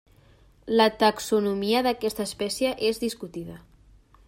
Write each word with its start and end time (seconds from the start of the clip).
La 0.79 0.87
taxonomia 1.03 1.83
d'aquesta 1.89 2.27
espècie 2.31 2.73
és 2.91 3.05
discutida. 3.07 3.63